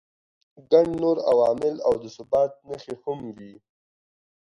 [0.71, 3.53] ګڼ نور عوامل او د ثبات نښې هم وي.